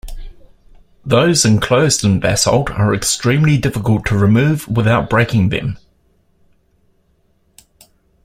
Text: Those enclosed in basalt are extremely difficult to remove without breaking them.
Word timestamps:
Those 1.05 1.45
enclosed 1.45 2.03
in 2.03 2.19
basalt 2.19 2.71
are 2.71 2.91
extremely 2.91 3.59
difficult 3.59 4.03
to 4.07 4.17
remove 4.17 4.67
without 4.67 5.11
breaking 5.11 5.49
them. 5.49 5.77